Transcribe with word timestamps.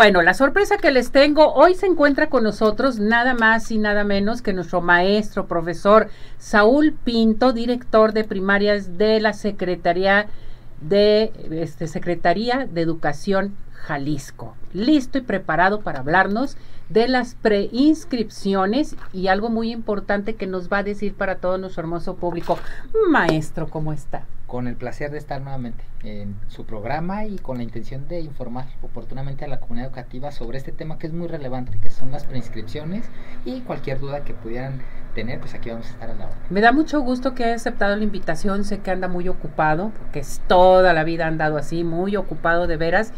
Bueno, 0.00 0.22
la 0.22 0.34
sorpresa 0.34 0.76
que 0.76 0.90
les 0.90 1.12
tengo, 1.12 1.54
hoy 1.54 1.76
se 1.76 1.86
encuentra 1.86 2.28
con 2.28 2.42
nosotros 2.42 2.98
nada 2.98 3.32
más 3.32 3.70
y 3.70 3.78
nada 3.78 4.02
menos 4.02 4.42
que 4.42 4.52
nuestro 4.52 4.80
maestro, 4.80 5.46
profesor 5.46 6.08
Saúl 6.36 6.94
Pinto, 7.04 7.52
director 7.52 8.12
de 8.12 8.24
primarias 8.24 8.98
de 8.98 9.20
la 9.20 9.32
Secretaría 9.32 10.26
de 10.80 11.32
este, 11.52 11.86
Secretaría 11.86 12.66
de 12.66 12.80
Educación 12.80 13.54
Jalisco. 13.72 14.56
Listo 14.72 15.18
y 15.18 15.20
preparado 15.20 15.80
para 15.82 16.00
hablarnos 16.00 16.56
de 16.88 17.06
las 17.06 17.36
preinscripciones 17.36 18.96
y 19.12 19.28
algo 19.28 19.48
muy 19.48 19.70
importante 19.70 20.34
que 20.34 20.48
nos 20.48 20.68
va 20.72 20.78
a 20.78 20.82
decir 20.82 21.14
para 21.14 21.36
todo 21.36 21.56
nuestro 21.56 21.82
hermoso 21.82 22.16
público. 22.16 22.58
Maestro, 23.08 23.68
¿cómo 23.70 23.92
está? 23.92 24.24
Con 24.46 24.68
el 24.68 24.76
placer 24.76 25.10
de 25.10 25.18
estar 25.18 25.40
nuevamente 25.40 25.84
en 26.02 26.36
su 26.48 26.66
programa 26.66 27.24
y 27.24 27.38
con 27.38 27.56
la 27.56 27.62
intención 27.62 28.06
de 28.08 28.20
informar 28.20 28.66
oportunamente 28.82 29.44
a 29.44 29.48
la 29.48 29.60
comunidad 29.60 29.88
educativa 29.88 30.32
sobre 30.32 30.58
este 30.58 30.72
tema 30.72 30.98
que 30.98 31.06
es 31.06 31.12
muy 31.12 31.28
relevante, 31.28 31.78
que 31.80 31.90
son 31.90 32.10
las 32.10 32.24
preinscripciones 32.24 33.06
y 33.44 33.60
cualquier 33.60 34.00
duda 34.00 34.24
que 34.24 34.34
pudieran 34.34 34.80
tener, 35.14 35.40
pues 35.40 35.54
aquí 35.54 35.70
vamos 35.70 35.86
a 35.86 35.90
estar 35.90 36.10
a 36.10 36.14
la 36.14 36.26
hora. 36.26 36.36
Me 36.50 36.60
da 36.60 36.72
mucho 36.72 37.00
gusto 37.00 37.34
que 37.34 37.44
haya 37.44 37.54
aceptado 37.54 37.96
la 37.96 38.04
invitación, 38.04 38.64
sé 38.64 38.80
que 38.80 38.90
anda 38.90 39.08
muy 39.08 39.28
ocupado, 39.28 39.92
porque 39.98 40.20
es 40.20 40.42
toda 40.46 40.92
la 40.92 41.04
vida 41.04 41.26
andado 41.26 41.56
así, 41.56 41.84
muy 41.84 42.16
ocupado 42.16 42.66
de 42.66 42.76
veras. 42.76 43.12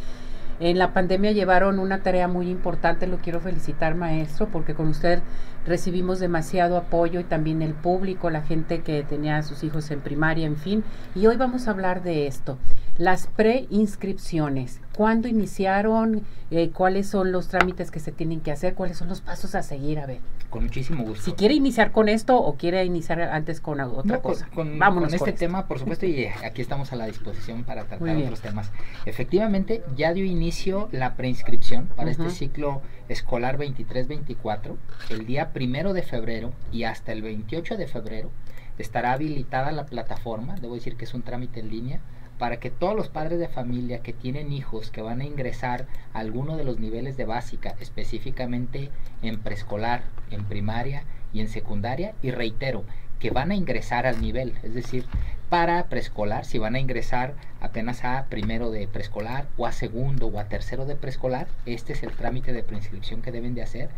En 0.58 0.78
la 0.78 0.94
pandemia 0.94 1.32
llevaron 1.32 1.78
una 1.78 2.02
tarea 2.02 2.28
muy 2.28 2.48
importante, 2.48 3.06
lo 3.06 3.18
quiero 3.18 3.40
felicitar 3.40 3.94
maestro, 3.94 4.48
porque 4.48 4.74
con 4.74 4.88
usted 4.88 5.20
recibimos 5.66 6.18
demasiado 6.18 6.78
apoyo 6.78 7.20
y 7.20 7.24
también 7.24 7.60
el 7.60 7.74
público, 7.74 8.30
la 8.30 8.40
gente 8.40 8.80
que 8.80 9.02
tenía 9.02 9.36
a 9.36 9.42
sus 9.42 9.64
hijos 9.64 9.90
en 9.90 10.00
primaria, 10.00 10.46
en 10.46 10.56
fin. 10.56 10.82
Y 11.14 11.26
hoy 11.26 11.36
vamos 11.36 11.68
a 11.68 11.72
hablar 11.72 12.02
de 12.02 12.26
esto, 12.26 12.56
las 12.98 13.26
preinscripciones. 13.26 14.80
¿Cuándo 14.96 15.28
iniciaron? 15.28 16.22
Eh, 16.50 16.70
¿Cuáles 16.70 17.06
son 17.08 17.32
los 17.32 17.48
trámites 17.48 17.90
que 17.90 18.00
se 18.00 18.12
tienen 18.12 18.40
que 18.40 18.50
hacer? 18.50 18.74
¿Cuáles 18.74 18.96
son 18.96 19.08
los 19.08 19.20
pasos 19.20 19.54
a 19.54 19.62
seguir? 19.62 19.98
A 19.98 20.06
ver. 20.06 20.20
Con 20.48 20.64
muchísimo 20.64 21.04
gusto. 21.04 21.24
Si 21.24 21.32
quiere 21.32 21.54
iniciar 21.54 21.92
con 21.92 22.08
esto 22.08 22.38
o 22.38 22.54
quiere 22.56 22.82
iniciar 22.84 23.20
antes 23.20 23.60
con 23.60 23.80
otra 23.80 24.22
cosa. 24.22 24.48
Con, 24.54 24.78
Vámonos 24.78 25.10
con 25.10 25.14
este 25.14 25.32
tema, 25.32 25.66
por 25.66 25.78
supuesto, 25.78 26.06
y 26.06 26.24
aquí 26.44 26.62
estamos 26.62 26.92
a 26.92 26.96
la 26.96 27.06
disposición 27.06 27.64
para 27.64 27.84
tratar 27.84 28.16
otros 28.16 28.40
temas. 28.40 28.70
Efectivamente, 29.04 29.82
ya 29.96 30.14
dio 30.14 30.24
inicio 30.24 30.88
la 30.92 31.14
preinscripción 31.16 31.88
para 31.88 32.10
este 32.10 32.30
ciclo 32.30 32.80
escolar 33.08 33.58
23-24. 33.58 34.76
El 35.10 35.26
día 35.26 35.52
primero 35.52 35.92
de 35.92 36.02
febrero 36.02 36.52
y 36.72 36.84
hasta 36.84 37.12
el 37.12 37.22
28 37.22 37.76
de 37.76 37.86
febrero 37.88 38.30
estará 38.78 39.12
habilitada 39.12 39.72
la 39.72 39.84
plataforma. 39.84 40.54
Debo 40.54 40.74
decir 40.74 40.96
que 40.96 41.04
es 41.04 41.12
un 41.12 41.22
trámite 41.22 41.60
en 41.60 41.70
línea 41.70 42.00
para 42.38 42.58
que 42.58 42.70
todos 42.70 42.94
los 42.94 43.08
padres 43.08 43.38
de 43.38 43.48
familia 43.48 44.02
que 44.02 44.12
tienen 44.12 44.52
hijos 44.52 44.90
que 44.90 45.02
van 45.02 45.20
a 45.20 45.24
ingresar 45.24 45.86
a 46.12 46.20
alguno 46.20 46.56
de 46.56 46.64
los 46.64 46.78
niveles 46.78 47.16
de 47.16 47.24
básica, 47.24 47.74
específicamente 47.80 48.90
en 49.22 49.40
preescolar, 49.40 50.04
en 50.30 50.44
primaria 50.44 51.04
y 51.32 51.40
en 51.40 51.48
secundaria, 51.48 52.14
y 52.22 52.30
reitero, 52.30 52.84
que 53.18 53.30
van 53.30 53.50
a 53.50 53.54
ingresar 53.54 54.06
al 54.06 54.20
nivel, 54.20 54.54
es 54.62 54.74
decir, 54.74 55.06
para 55.48 55.84
preescolar, 55.84 56.44
si 56.44 56.58
van 56.58 56.74
a 56.74 56.80
ingresar 56.80 57.34
apenas 57.60 58.04
a 58.04 58.26
primero 58.28 58.70
de 58.70 58.88
preescolar 58.88 59.46
o 59.56 59.66
a 59.66 59.72
segundo 59.72 60.26
o 60.26 60.38
a 60.38 60.48
tercero 60.48 60.86
de 60.86 60.96
preescolar, 60.96 61.46
este 61.66 61.92
es 61.92 62.02
el 62.02 62.12
trámite 62.12 62.52
de 62.52 62.62
preinscripción 62.62 63.22
que 63.22 63.32
deben 63.32 63.54
de 63.54 63.62
hacer 63.62 63.88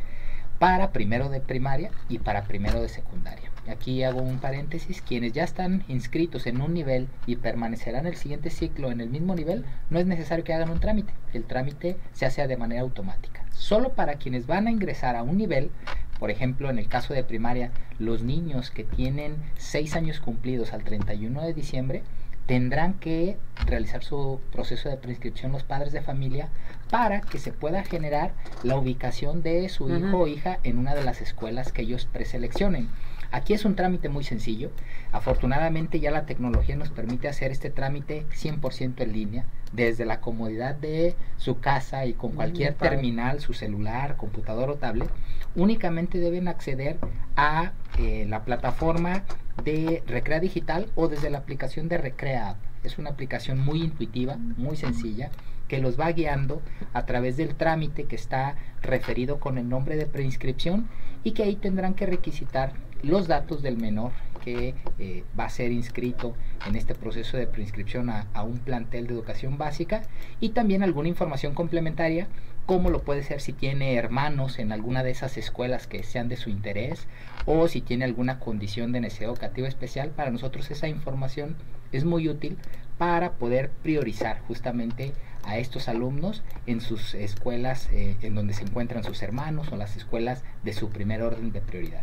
para 0.59 0.93
primero 0.93 1.29
de 1.31 1.41
primaria 1.41 1.91
y 2.09 2.19
para 2.19 2.45
primero 2.45 2.83
de 2.83 2.89
secundaria. 2.89 3.51
Aquí 3.67 4.03
hago 4.03 4.21
un 4.21 4.39
paréntesis, 4.39 5.03
quienes 5.03 5.33
ya 5.33 5.45
están 5.45 5.85
inscritos 5.89 6.47
en 6.47 6.61
un 6.61 6.75
nivel 6.75 7.09
y 7.27 7.37
permanecerán 7.37 8.07
el 8.07 8.17
siguiente 8.17 8.51
ciclo 8.51 8.91
en 8.91 9.01
el 9.01 9.11
mismo 9.11 9.35
nivel, 9.35 9.65
no 9.91 9.99
es 9.99 10.07
necesario 10.07 10.45
que 10.45 10.55
hagan 10.55 10.71
un 10.71 10.81
trámite, 10.81 11.13
el 11.33 11.45
trámite 11.45 11.97
se 12.13 12.27
hace 12.27 12.47
de 12.47 12.57
manera 12.57 12.83
automática. 12.83 13.45
Solo 13.53 13.95
para 13.95 14.15
quienes 14.15 14.47
van 14.47 14.67
a 14.67 14.71
ingresar 14.71 15.17
a 15.17 15.23
un 15.23 15.37
nivel, 15.37 15.71
por 16.19 16.31
ejemplo, 16.31 16.71
en 16.71 16.79
el 16.79 16.89
caso 16.89 17.15
de 17.15 17.25
primaria, 17.25 17.71
los 17.99 18.23
niños 18.23 18.71
que 18.71 18.85
tienen 18.85 19.37
6 19.59 19.97
años 19.97 20.21
cumplidos 20.21 20.73
al 20.73 20.85
31 20.85 21.43
de 21.43 21.55
diciembre, 21.55 22.03
tendrán 22.47 22.95
que 22.95 23.37
realizar 23.67 24.03
su 24.03 24.41
proceso 24.51 24.89
de 24.89 24.97
prescripción 24.97 25.53
los 25.53 25.65
padres 25.65 25.93
de 25.93 26.01
familia 26.01 26.49
para 26.91 27.21
que 27.21 27.39
se 27.39 27.53
pueda 27.53 27.85
generar 27.85 28.33
la 28.63 28.77
ubicación 28.77 29.43
de 29.43 29.69
su 29.69 29.95
hijo 29.95 30.21
o 30.21 30.27
hija 30.27 30.59
en 30.65 30.79
una 30.79 30.95
de 30.95 31.05
las 31.05 31.21
escuelas 31.21 31.73
que 31.73 31.83
ellos 31.83 32.09
preseleccionen. 32.11 32.89
Aquí 33.31 33.53
es 33.53 33.65
un 33.65 33.77
trámite 33.77 34.09
muy 34.09 34.25
sencillo. 34.25 34.71
Afortunadamente 35.13 36.01
ya 36.01 36.11
la 36.11 36.25
tecnología 36.25 36.77
nos 36.77 36.91
permite 36.91 37.29
hacer 37.29 37.51
este 37.51 37.69
trámite 37.71 38.25
100% 38.31 39.03
en 39.03 39.13
línea, 39.13 39.45
desde 39.73 40.07
la 40.07 40.21
comodidad 40.21 40.75
de 40.75 41.15
su 41.37 41.61
casa 41.61 42.07
y 42.07 42.15
con 42.15 42.33
cualquier 42.33 42.75
terminal, 42.75 43.41
su 43.41 43.53
celular, 43.53 44.17
computador 44.17 44.71
o 44.71 44.77
tablet. 44.77 45.11
Únicamente 45.55 46.19
deben 46.19 46.49
acceder 46.49 46.99
a 47.37 47.73
eh, 47.99 48.25
la 48.29 48.45
plataforma 48.45 49.25
de 49.63 50.03
Recrea 50.07 50.41
Digital 50.41 50.87
o 50.95 51.09
desde 51.09 51.29
la 51.29 51.39
aplicación 51.39 51.89
de 51.89 51.99
Recrea 51.99 52.51
App. 52.51 52.57
Es 52.85 52.97
una 52.97 53.11
aplicación 53.11 53.59
muy 53.59 53.83
intuitiva, 53.83 54.37
muy 54.37 54.77
sencilla, 54.77 55.31
que 55.67 55.79
los 55.79 56.01
va 56.01 56.11
guiando 56.13 56.63
a 56.95 57.05
través 57.05 57.37
del 57.37 57.55
trámite 57.55 58.05
que 58.05 58.17
está 58.17 58.57
referido 58.81 59.39
con 59.39 59.59
el 59.59 59.69
nombre 59.69 59.97
de 59.97 60.07
preinscripción 60.07 60.89
y 61.25 61.33
que 61.33 61.43
ahí 61.43 61.57
tendrán 61.57 61.95
que 61.95 62.07
requisitar 62.07 62.73
los 63.03 63.29
datos 63.29 63.63
del 63.63 63.77
menor 63.77 64.13
que 64.45 64.75
eh, 64.99 65.25
va 65.39 65.45
a 65.45 65.51
ser 65.51 65.73
inscrito 65.73 66.35
en 66.67 66.77
este 66.77 66.95
proceso 66.95 67.37
de 67.37 67.47
preinscripción 67.47 68.11
a, 68.11 68.27
un 68.43 68.59
plantel 68.59 69.07
de 69.07 69.15
educación 69.15 69.59
básica 69.59 70.03
y 70.41 70.51
también 70.51 70.83
alguna 70.83 71.09
información 71.09 71.55
complementaria 71.55 72.29
como 72.67 72.91
lo 72.91 73.03
puede 73.03 73.23
ser 73.23 73.41
si 73.41 73.53
tiene 73.53 73.95
hermanos 73.95 74.59
en 74.59 74.73
alguna 74.73 75.03
de 75.03 75.11
esas 75.11 75.39
escuelas 75.39 75.87
que 75.87 76.03
sean 76.03 76.29
de 76.29 76.37
su 76.37 76.51
interés 76.51 77.07
o 77.47 77.67
si 77.69 77.81
tiene 77.81 78.05
alguna 78.05 78.39
condición 78.41 78.93
de 78.93 79.01
necesidad 79.01 79.31
educativa 79.31 79.69
especial. 79.69 80.11
Para 80.11 80.31
nosotros 80.31 80.71
esa 80.71 80.87
información 80.87 81.57
es 81.93 82.05
muy 82.05 82.29
útil 82.29 82.59
para 82.99 83.33
poder 83.33 83.71
priorizar 83.71 84.41
justamente 84.47 85.15
a 85.45 85.57
estos 85.59 85.89
alumnos 85.89 86.43
en 86.67 86.83
sus 86.83 87.15
escuelas 87.15 87.89
eh, 87.93 88.17
en 88.21 88.35
donde 88.35 88.53
se 88.53 88.65
encuentran 88.65 89.03
sus 89.03 89.23
hermanos 89.23 89.73
o 89.73 89.77
las 89.77 89.97
escuelas 89.97 90.43
de 90.63 90.75
su 90.75 90.91
primer 90.91 91.23
orden 91.23 91.53
de 91.53 91.63
prioridad. 91.63 92.03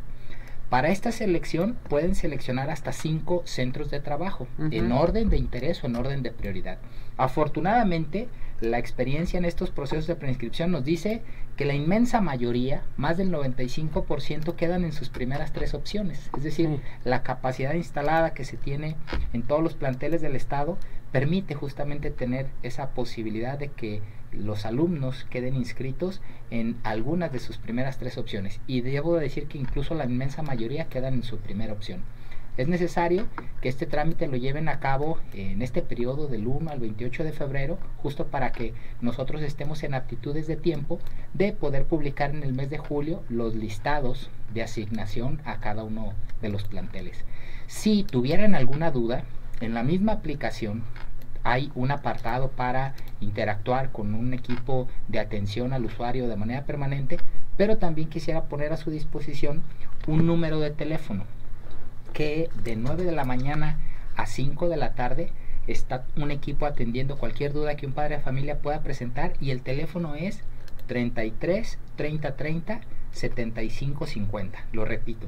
Para 0.69 0.89
esta 0.89 1.11
selección 1.11 1.77
pueden 1.89 2.15
seleccionar 2.15 2.69
hasta 2.69 2.91
cinco 2.91 3.43
centros 3.45 3.91
de 3.91 3.99
trabajo 3.99 4.47
en 4.71 4.91
orden 4.91 5.29
de 5.29 5.37
interés 5.37 5.83
o 5.83 5.87
en 5.87 5.95
orden 5.95 6.23
de 6.23 6.31
prioridad. 6.31 6.79
Afortunadamente, 7.17 8.27
la 8.61 8.79
experiencia 8.79 9.37
en 9.37 9.45
estos 9.45 9.69
procesos 9.69 10.07
de 10.07 10.15
preinscripción 10.15 10.71
nos 10.71 10.83
dice 10.83 11.21
que 11.55 11.65
la 11.65 11.73
inmensa 11.73 12.19
mayoría, 12.19 12.83
más 12.97 13.17
del 13.17 13.31
95%, 13.31 14.55
quedan 14.55 14.83
en 14.83 14.91
sus 14.91 15.09
primeras 15.09 15.53
tres 15.53 15.73
opciones. 15.73 16.29
Es 16.35 16.43
decir, 16.43 16.81
la 17.03 17.21
capacidad 17.21 17.73
instalada 17.73 18.33
que 18.33 18.45
se 18.45 18.57
tiene 18.57 18.95
en 19.33 19.43
todos 19.43 19.61
los 19.61 19.75
planteles 19.75 20.21
del 20.21 20.35
Estado 20.35 20.77
permite 21.11 21.53
justamente 21.53 22.11
tener 22.11 22.47
esa 22.63 22.89
posibilidad 22.89 23.57
de 23.57 23.69
que 23.69 24.01
los 24.35 24.65
alumnos 24.65 25.25
queden 25.29 25.55
inscritos 25.55 26.21
en 26.51 26.77
algunas 26.83 27.31
de 27.31 27.39
sus 27.39 27.57
primeras 27.57 27.97
tres 27.97 28.17
opciones 28.17 28.59
y 28.67 28.81
debo 28.81 29.15
decir 29.17 29.47
que 29.47 29.57
incluso 29.57 29.95
la 29.95 30.05
inmensa 30.05 30.41
mayoría 30.41 30.85
quedan 30.85 31.15
en 31.15 31.23
su 31.23 31.37
primera 31.37 31.73
opción. 31.73 32.03
Es 32.57 32.69
necesario 32.69 33.27
que 33.59 33.67
este 33.67 33.85
trámite 33.85 34.27
lo 34.27 34.37
lleven 34.37 34.69
a 34.69 34.79
cabo 34.79 35.19
en 35.33 35.61
este 35.61 35.81
periodo 35.81 36.27
del 36.27 36.47
1 36.47 36.71
al 36.71 36.79
28 36.79 37.25
de 37.25 37.33
febrero, 37.33 37.77
justo 37.97 38.27
para 38.27 38.53
que 38.53 38.73
nosotros 39.01 39.41
estemos 39.41 39.83
en 39.83 39.93
aptitudes 39.93 40.47
de 40.47 40.55
tiempo 40.55 40.99
de 41.33 41.51
poder 41.51 41.83
publicar 41.83 42.29
en 42.29 42.43
el 42.43 42.53
mes 42.53 42.69
de 42.69 42.77
julio 42.77 43.23
los 43.27 43.55
listados 43.55 44.29
de 44.53 44.63
asignación 44.63 45.41
a 45.43 45.59
cada 45.59 45.83
uno 45.83 46.13
de 46.41 46.47
los 46.47 46.63
planteles. 46.63 47.25
Si 47.67 48.03
tuvieran 48.03 48.55
alguna 48.55 48.89
duda, 48.89 49.25
en 49.59 49.73
la 49.73 49.83
misma 49.83 50.13
aplicación 50.13 50.83
hay 51.45 51.71
un 51.75 51.91
apartado 51.91 52.49
para 52.49 52.95
interactuar 53.21 53.91
con 53.91 54.15
un 54.15 54.33
equipo 54.33 54.89
de 55.07 55.19
atención 55.19 55.73
al 55.73 55.85
usuario 55.85 56.27
de 56.27 56.35
manera 56.35 56.65
permanente, 56.65 57.17
pero 57.55 57.77
también 57.77 58.09
quisiera 58.09 58.45
poner 58.45 58.73
a 58.73 58.77
su 58.77 58.89
disposición 58.89 59.61
un 60.07 60.25
número 60.25 60.59
de 60.59 60.71
teléfono 60.71 61.23
que 62.13 62.49
de 62.63 62.75
9 62.75 63.03
de 63.03 63.11
la 63.11 63.25
mañana 63.25 63.77
a 64.17 64.25
5 64.25 64.69
de 64.69 64.77
la 64.77 64.95
tarde 64.95 65.31
está 65.67 66.05
un 66.15 66.31
equipo 66.31 66.65
atendiendo 66.65 67.17
cualquier 67.17 67.53
duda 67.53 67.75
que 67.75 67.85
un 67.85 67.93
padre 67.93 68.17
de 68.17 68.23
familia 68.23 68.59
pueda 68.59 68.81
presentar 68.81 69.33
y 69.39 69.51
el 69.51 69.61
teléfono 69.61 70.15
es 70.15 70.41
33 70.87 71.77
30 71.95 72.35
30 72.35 72.81
75 73.11 74.07
50. 74.07 74.65
Lo 74.71 74.83
repito, 74.83 75.27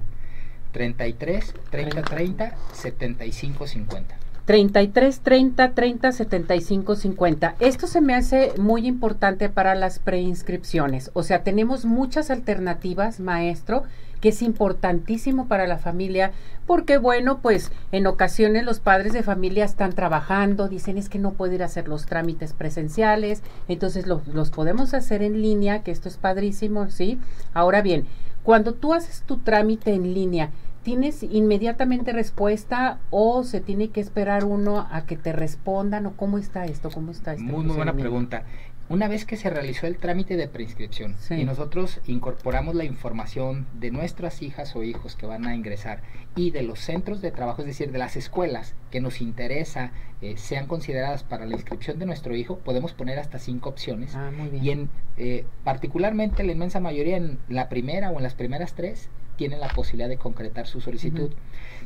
33 0.72 1.54
30 1.70 2.02
30 2.02 2.56
75 2.74 3.68
50. 3.68 4.27
33 4.48 5.20
30 5.20 5.72
30 5.72 6.12
75 6.14 6.96
50. 6.96 7.56
Esto 7.60 7.86
se 7.86 8.00
me 8.00 8.16
hace 8.16 8.54
muy 8.58 8.88
importante 8.88 9.50
para 9.50 9.76
las 9.76 10.00
preinscripciones. 10.00 11.12
O 11.14 11.24
sea, 11.24 11.44
tenemos 11.44 11.84
muchas 11.84 12.32
alternativas, 12.32 13.20
maestro, 13.20 13.84
que 14.22 14.30
es 14.30 14.42
importantísimo 14.42 15.50
para 15.50 15.68
la 15.68 15.78
familia, 15.78 16.32
porque 16.66 16.98
bueno, 16.98 17.40
pues 17.40 17.74
en 17.92 18.08
ocasiones 18.08 18.64
los 18.64 18.80
padres 18.80 19.12
de 19.12 19.22
familia 19.22 19.66
están 19.66 19.92
trabajando, 19.92 20.70
dicen 20.70 20.98
es 20.98 21.10
que 21.10 21.20
no 21.20 21.34
puedo 21.34 21.54
ir 21.54 21.62
a 21.62 21.66
hacer 21.66 21.90
los 21.90 22.06
trámites 22.06 22.54
presenciales, 22.54 23.44
entonces 23.68 24.08
los 24.08 24.50
podemos 24.52 24.94
hacer 24.94 25.24
en 25.24 25.42
línea, 25.42 25.84
que 25.84 25.92
esto 25.92 26.08
es 26.08 26.16
padrísimo, 26.16 26.90
¿sí? 26.90 27.20
Ahora 27.54 27.82
bien, 27.82 28.06
cuando 28.44 28.74
tú 28.74 28.94
haces 28.94 29.24
tu 29.24 29.40
trámite 29.40 29.94
en 29.94 30.14
línea, 30.14 30.52
¿tienes 30.88 31.22
inmediatamente 31.22 32.14
respuesta 32.14 33.02
o 33.10 33.44
se 33.44 33.60
tiene 33.60 33.90
que 33.90 34.00
esperar 34.00 34.46
uno 34.46 34.88
a 34.90 35.06
que 35.06 35.18
te 35.18 35.34
respondan 35.34 36.06
o 36.06 36.16
cómo 36.16 36.38
está 36.38 36.64
esto? 36.64 36.90
¿Cómo 36.90 37.12
está 37.12 37.34
este 37.34 37.44
Muy, 37.44 37.66
muy 37.66 37.76
buena 37.76 37.92
pregunta. 37.92 38.46
Una 38.88 39.10
vez 39.10 39.26
que 39.26 39.36
se 39.36 39.50
realizó 39.50 39.86
el 39.86 39.98
trámite 39.98 40.38
de 40.38 40.48
preinscripción 40.48 41.18
y 41.30 41.44
nosotros 41.44 42.00
incorporamos 42.08 42.74
la 42.74 42.86
información 42.86 43.68
de 43.74 43.92
nuestras 43.92 44.42
hijas 44.42 44.78
o 44.78 44.84
hijos 44.84 45.18
que 45.18 45.26
van 45.26 45.46
a 45.46 45.56
ingresar 45.56 46.04
y 46.38 46.52
de 46.52 46.64
los 46.64 46.80
centros 46.80 47.20
de 47.20 47.32
trabajo, 47.32 47.64
es 47.64 47.68
decir, 47.68 47.92
de 47.92 47.98
las 47.98 48.16
escuelas 48.16 48.74
que 48.90 49.02
nos 49.02 49.20
interesa 49.20 49.92
eh, 50.22 50.38
sean 50.38 50.68
consideradas 50.68 51.24
para 51.24 51.46
la 51.46 51.56
inscripción 51.56 52.00
de 52.00 52.06
nuestro 52.06 52.34
hijo, 52.34 52.60
podemos 52.60 52.94
poner 52.94 53.20
hasta 53.20 53.40
cinco 53.40 53.68
opciones. 53.68 54.16
Ah, 54.16 54.32
muy 54.34 54.48
bien. 54.48 54.64
Y 54.64 54.70
en, 54.70 54.90
eh, 55.18 55.46
particularmente 55.66 56.46
la 56.46 56.54
inmensa 56.54 56.80
mayoría 56.80 57.18
en 57.18 57.40
la 57.50 57.68
primera 57.68 58.10
o 58.12 58.16
en 58.16 58.24
las 58.24 58.36
primeras 58.36 58.74
tres 58.74 59.10
tienen 59.38 59.62
la 59.62 59.70
posibilidad 59.70 60.10
de 60.10 60.18
concretar 60.18 60.68
su 60.68 60.82
solicitud. 60.82 61.32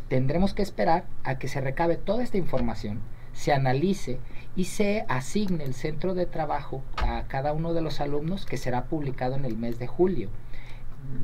Tendremos 0.07 0.53
que 0.53 0.63
esperar 0.63 1.05
a 1.23 1.37
que 1.37 1.47
se 1.47 1.61
recabe 1.61 1.97
toda 1.97 2.23
esta 2.23 2.37
información 2.37 3.01
se 3.33 3.53
analice 3.53 4.19
y 4.55 4.65
se 4.65 5.05
asigne 5.07 5.63
el 5.63 5.73
centro 5.73 6.13
de 6.13 6.25
trabajo 6.25 6.83
a 6.97 7.23
cada 7.27 7.53
uno 7.53 7.73
de 7.73 7.81
los 7.81 8.01
alumnos 8.01 8.45
que 8.45 8.57
será 8.57 8.85
publicado 8.85 9.35
en 9.35 9.45
el 9.45 9.57
mes 9.57 9.79
de 9.79 9.87
julio. 9.87 10.29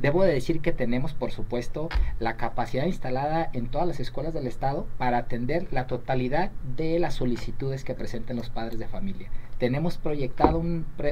Debo 0.01 0.23
de 0.23 0.33
decir 0.33 0.61
que 0.61 0.71
tenemos, 0.71 1.13
por 1.13 1.31
supuesto, 1.31 1.89
la 2.19 2.35
capacidad 2.35 2.85
instalada 2.85 3.49
en 3.53 3.67
todas 3.67 3.87
las 3.87 3.99
escuelas 3.99 4.33
del 4.33 4.47
Estado 4.47 4.87
para 4.97 5.17
atender 5.17 5.67
la 5.71 5.85
totalidad 5.85 6.51
de 6.75 6.97
las 6.97 7.15
solicitudes 7.15 7.83
que 7.83 7.93
presenten 7.93 8.37
los 8.37 8.49
padres 8.49 8.79
de 8.79 8.87
familia. 8.87 9.29
Tenemos 9.59 9.97
proyectado 9.97 10.63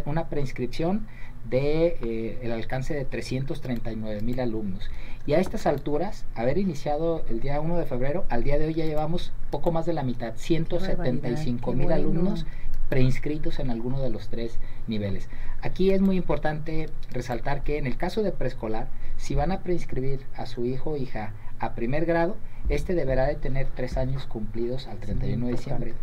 una 0.05 0.29
preinscripción 0.29 1.07
de 1.49 1.97
eh, 2.01 2.39
el 2.41 2.51
alcance 2.51 2.93
de 2.93 3.05
339 3.05 4.21
mil 4.21 4.39
alumnos. 4.39 4.89
Y 5.25 5.33
a 5.33 5.39
estas 5.39 5.65
alturas, 5.65 6.25
haber 6.35 6.57
iniciado 6.57 7.23
el 7.29 7.39
día 7.39 7.59
1 7.59 7.77
de 7.77 7.85
febrero, 7.85 8.25
al 8.29 8.43
día 8.43 8.59
de 8.59 8.67
hoy 8.67 8.73
ya 8.73 8.85
llevamos 8.85 9.31
poco 9.49 9.71
más 9.71 9.85
de 9.85 9.93
la 9.93 10.03
mitad, 10.03 10.33
175 10.35 11.73
mil 11.73 11.91
alumnos 11.91 12.45
preinscritos 12.89 13.59
en 13.59 13.71
alguno 13.71 13.99
de 14.01 14.09
los 14.09 14.29
tres 14.29 14.59
niveles. 14.87 15.29
Aquí 15.61 15.91
es 15.91 16.01
muy 16.01 16.17
importante 16.17 16.89
resaltar 17.11 17.63
que 17.63 17.77
en 17.77 17.87
el 17.87 17.97
caso 17.97 18.21
de 18.21 18.31
preescolar, 18.31 18.87
si 19.17 19.33
van 19.33 19.51
a 19.51 19.61
preinscribir 19.61 20.21
a 20.35 20.45
su 20.45 20.65
hijo 20.65 20.91
o 20.91 20.97
hija 20.97 21.33
a 21.59 21.73
primer 21.73 22.05
grado, 22.05 22.37
este 22.69 22.93
deberá 22.93 23.25
de 23.25 23.35
tener 23.35 23.67
tres 23.75 23.97
años 23.97 24.25
cumplidos 24.25 24.87
al 24.87 24.97
31 24.97 25.45
de 25.45 25.51
diciembre. 25.51 25.93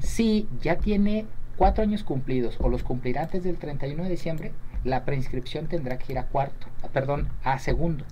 Si 0.00 0.48
ya 0.62 0.76
tiene 0.76 1.26
cuatro 1.56 1.82
años 1.82 2.04
cumplidos 2.04 2.56
o 2.60 2.68
los 2.68 2.82
cumplirá 2.82 3.22
antes 3.22 3.44
del 3.44 3.56
31 3.56 4.04
de 4.04 4.10
diciembre, 4.10 4.52
la 4.84 5.04
preinscripción 5.04 5.66
tendrá 5.66 5.98
que 5.98 6.12
ir 6.12 6.18
a 6.18 6.26
cuarto, 6.26 6.66
perdón, 6.92 7.28
a 7.44 7.58
segundo, 7.58 8.04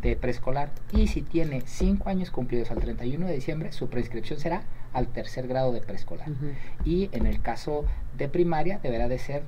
de 0.00 0.16
preescolar. 0.16 0.70
Y 0.92 1.06
si 1.08 1.22
tiene 1.22 1.62
cinco 1.66 2.08
años 2.08 2.30
cumplidos 2.30 2.70
al 2.70 2.78
31 2.78 3.26
de 3.26 3.34
diciembre, 3.34 3.72
su 3.72 3.88
preinscripción 3.88 4.38
será 4.38 4.62
al 4.92 5.08
tercer 5.08 5.48
grado 5.48 5.72
de 5.72 5.80
preescolar. 5.80 6.28
Y 6.84 7.08
en 7.12 7.26
el 7.26 7.40
caso 7.40 7.84
de 8.18 8.28
primaria, 8.28 8.78
deberá 8.82 9.08
de 9.08 9.18
ser 9.18 9.42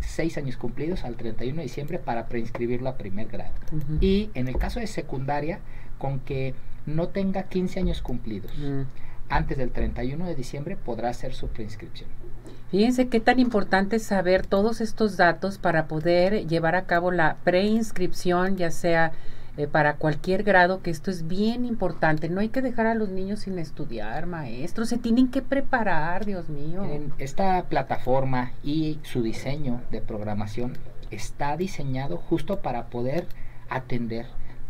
seis 0.00 0.38
años 0.38 0.56
cumplidos 0.56 1.04
al 1.04 1.16
31 1.16 1.56
de 1.56 1.62
diciembre 1.62 1.98
para 1.98 2.26
preinscribirlo 2.28 2.88
a 2.88 2.96
primer 2.96 3.28
grado. 3.28 3.52
Y 4.00 4.30
en 4.34 4.48
el 4.48 4.56
caso 4.56 4.80
de 4.80 4.86
secundaria, 4.86 5.60
con 5.98 6.20
que 6.20 6.54
no 6.86 7.08
tenga 7.08 7.44
15 7.44 7.80
años 7.80 8.02
cumplidos 8.02 8.52
antes 9.28 9.58
del 9.58 9.70
31 9.70 10.26
de 10.26 10.34
diciembre, 10.34 10.76
podrá 10.76 11.10
hacer 11.10 11.34
su 11.34 11.48
preinscripción. 11.48 12.08
Fíjense 12.70 13.08
qué 13.08 13.18
tan 13.18 13.38
importante 13.38 13.96
es 13.96 14.02
saber 14.02 14.46
todos 14.46 14.82
estos 14.82 15.16
datos 15.16 15.56
para 15.56 15.88
poder 15.88 16.46
llevar 16.46 16.74
a 16.74 16.84
cabo 16.84 17.10
la 17.10 17.36
preinscripción, 17.42 18.58
ya 18.58 18.70
sea 18.70 19.12
eh, 19.56 19.66
para 19.66 19.96
cualquier 19.96 20.42
grado, 20.42 20.82
que 20.82 20.90
esto 20.90 21.10
es 21.10 21.26
bien 21.26 21.64
importante. 21.64 22.28
No 22.28 22.40
hay 22.40 22.50
que 22.50 22.60
dejar 22.60 22.86
a 22.86 22.94
los 22.94 23.08
niños 23.08 23.40
sin 23.40 23.58
estudiar, 23.58 24.26
maestros, 24.26 24.90
se 24.90 24.98
tienen 24.98 25.28
que 25.28 25.40
preparar, 25.40 26.26
Dios 26.26 26.50
mío. 26.50 26.84
En 26.84 27.12
esta 27.18 27.64
plataforma 27.64 28.52
y 28.62 28.98
su 29.02 29.22
diseño 29.22 29.80
de 29.90 30.02
programación 30.02 30.76
está 31.10 31.56
diseñado 31.56 32.18
justo 32.18 32.60
para 32.60 32.86
poder 32.86 33.26
atender 33.70 34.26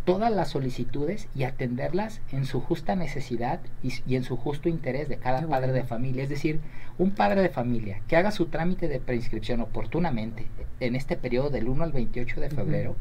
todas 0.08 0.32
las 0.32 0.48
solicitudes 0.48 1.28
y 1.34 1.42
atenderlas 1.42 2.22
en 2.32 2.46
su 2.46 2.62
justa 2.62 2.96
necesidad 2.96 3.60
y, 3.82 4.16
en 4.16 4.24
su 4.24 4.38
justo 4.38 4.70
interés 4.70 5.06
de 5.10 5.18
cada 5.18 5.46
padre 5.46 5.72
de 5.72 5.84
familia. 5.84 6.22
Es 6.22 6.30
decir, 6.30 6.60
un 6.96 7.10
padre 7.10 7.42
de 7.42 7.50
familia 7.50 8.00
que 8.08 8.16
haga 8.16 8.30
su 8.30 8.46
trámite 8.46 8.88
de 8.88 9.00
preinscripción 9.00 9.60
oportunamente 9.60 10.46
en 10.80 10.96
este 10.96 11.18
periodo 11.18 11.50
del 11.50 11.68
1 11.68 11.84
al 11.84 11.92
28 11.92 12.40
de 12.40 12.48
febrero, 12.48 12.96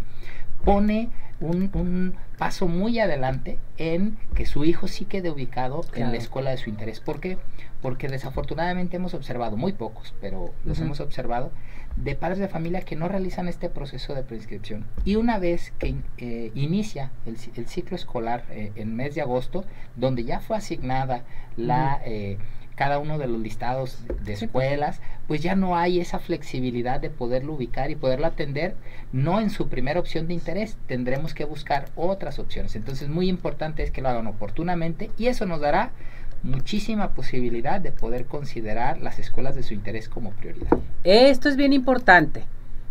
pone 0.65 1.07
un, 1.39 2.15
paso 2.37 2.67
muy 2.67 2.99
adelante 2.99 3.57
en 3.77 4.17
que 4.35 4.45
su 4.45 4.65
hijo 4.65 4.89
sí 4.89 5.05
quede 5.05 5.31
ubicado 5.31 5.85
en 5.93 6.11
la 6.11 6.17
escuela 6.17 6.49
de 6.49 6.57
su 6.57 6.69
interés. 6.69 6.99
¿Por 6.99 7.21
qué? 7.21 7.37
Porque 7.81 8.09
desafortunadamente 8.09 8.97
hemos 8.97 9.13
observado, 9.13 9.55
muy 9.55 9.71
pocos, 9.71 10.13
pero 10.19 10.51
los 10.65 10.81
hemos 10.81 10.99
observado, 10.99 11.51
de 11.97 12.15
padres 12.15 12.39
de 12.39 12.47
familia 12.47 12.81
que 12.81 12.95
no 12.95 13.07
realizan 13.07 13.47
este 13.47 13.69
proceso 13.69 14.13
de 14.13 14.23
preinscripción. 14.23 14.85
Y 15.03 15.15
una 15.15 15.39
vez 15.39 15.73
que 15.79 15.95
eh, 16.17 16.51
inicia 16.53 17.11
el, 17.25 17.37
ciclo 17.67 17.95
escolar 17.95 18.45
eh, 18.51 18.71
en 18.75 18.95
mes 18.95 19.15
de 19.15 19.21
agosto, 19.21 19.65
donde 19.95 20.23
ya 20.23 20.39
fue 20.39 20.57
asignada 20.57 21.23
la... 21.55 22.01
Eh, 22.05 22.37
cada 22.77 22.99
uno 22.99 23.17
de 23.17 23.25
los 23.25 23.41
listados 23.41 24.05
de 24.23 24.33
escuelas, 24.33 25.01
pues 25.27 25.41
ya 25.41 25.55
no 25.55 25.75
hay 25.75 25.99
esa 25.99 26.19
flexibilidad 26.19 27.01
de 27.01 27.09
poderlo 27.09 27.53
ubicar 27.53 27.89
y 27.89 27.95
poderlo 27.95 28.27
atender, 28.27 28.75
no 29.11 29.41
en 29.41 29.49
su 29.49 29.67
primera 29.67 29.99
opción 29.99 30.27
de 30.27 30.35
interés, 30.35 30.77
tendremos 30.85 31.33
que 31.33 31.43
buscar 31.43 31.85
otras 31.95 32.37
opciones. 32.37 32.75
Entonces, 32.75 33.09
muy 33.09 33.29
importante 33.29 33.81
es 33.81 33.89
que 33.89 34.03
lo 34.03 34.09
hagan 34.09 34.27
oportunamente 34.27 35.09
y 35.17 35.25
eso 35.25 35.47
nos 35.47 35.59
dará 35.59 35.89
muchísima 36.43 37.09
posibilidad 37.09 37.81
de 37.81 37.91
poder 37.91 38.25
considerar 38.25 39.01
las 39.01 39.19
escuelas 39.19 39.55
de 39.55 39.63
su 39.63 39.73
interés 39.73 40.09
como 40.09 40.31
prioridad. 40.31 40.77
Esto 41.03 41.49
es 41.49 41.55
bien 41.55 41.73
importante, 41.73 42.45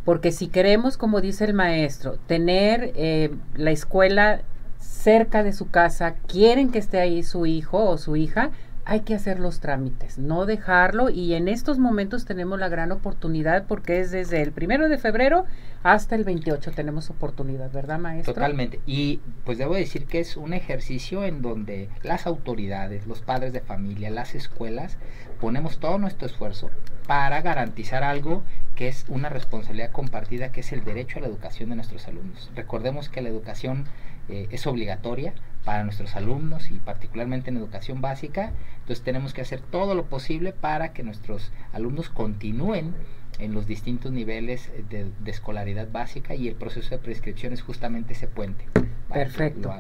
porque 0.05 0.33
si 0.33 0.49
queremos, 0.49 0.97
como 0.97 1.21
dice 1.21 1.45
el 1.45 1.55
maestro, 1.55 2.19
tener 2.27 2.93
eh, 2.97 3.31
la 3.55 3.71
escuela 3.71 4.43
cerca 4.79 5.43
de 5.43 5.53
su 5.53 5.71
casa, 5.71 6.15
quieren 6.27 6.71
que 6.71 6.79
esté 6.79 7.01
ahí 7.01 7.23
su 7.23 7.47
hijo 7.47 7.85
o 7.85 7.99
su 7.99 8.17
hija, 8.17 8.51
hay 8.89 9.01
que 9.01 9.17
hacer 9.17 9.41
los 9.41 9.59
trámites, 9.59 10.17
no 10.17 10.47
dejarlo 10.47 11.11
y 11.11 11.35
en 11.35 11.49
estos 11.49 11.77
momentos 11.77 12.25
tenemos 12.25 12.61
la 12.61 12.69
gran 12.69 12.93
oportunidad 12.93 13.67
porque 13.67 13.99
es 13.99 14.13
desde 14.13 14.41
el 14.43 14.53
primero 14.53 14.89
de 14.89 14.97
febrero 14.97 15.45
hasta 15.83 16.15
el 16.15 16.23
28 16.23 16.71
tenemos 16.71 17.11
oportunidad, 17.11 17.73
¿verdad, 17.73 17.99
maestro? 17.99 18.33
Totalmente. 18.33 18.81
Y 18.87 19.21
pues 19.45 19.59
debo 19.59 19.75
decir 19.75 20.07
que 20.07 20.21
es 20.21 20.37
un 20.37 20.53
ejercicio 20.53 21.25
en 21.25 21.43
donde 21.43 21.91
las 22.05 22.29
autoridades, 22.29 23.09
los 23.09 23.23
padres 23.23 23.53
de 23.53 23.61
familia, 23.61 24.09
las 24.11 24.37
escuelas, 24.37 24.99
ponemos 25.41 25.79
todo 25.79 25.99
nuestro 25.99 26.29
esfuerzo 26.29 26.71
para 27.09 27.43
garantizar 27.43 28.05
algo 28.05 28.45
que 28.77 28.87
es 28.87 29.05
una 29.09 29.29
responsabilidad 29.29 29.91
compartida, 29.91 30.53
que 30.53 30.61
es 30.61 30.73
el 30.73 30.85
derecho 30.85 31.19
a 31.19 31.23
la 31.23 31.29
educación 31.29 31.71
de 31.71 31.77
nuestros 31.77 32.07
alumnos. 32.07 32.53
Recordemos 32.55 33.09
que 33.09 33.21
la 33.21 33.31
educación 33.31 33.87
eh, 34.29 34.47
es 34.51 34.67
obligatoria 34.67 35.35
para 35.67 35.83
nuestros 35.83 36.15
alumnos 36.15 36.71
y 36.71 36.75
particularmente 36.75 37.51
en 37.51 37.57
educación 37.57 38.01
básica. 38.01 38.53
Entonces 38.79 39.05
tenemos 39.05 39.35
que 39.35 39.41
hacer 39.43 39.61
todo 39.61 39.97
lo 39.97 40.05
posible 40.05 40.53
para 40.53 40.93
que 40.93 41.03
nuestros 41.03 41.51
alumnos 41.73 42.09
continúen 42.09 42.95
en 43.41 43.53
los 43.53 43.67
distintos 43.67 44.13
niveles 44.13 44.71
de, 44.89 45.11
escolaridad 45.27 45.89
básica 45.91 46.37
y 46.37 46.47
el 46.47 46.55
proceso 46.55 46.91
de 46.91 46.99
prescripción 46.99 47.53
es 47.53 47.63
justamente 47.63 48.13
ese 48.13 48.29
puente. 48.29 48.65
Perfecto. 49.13 49.75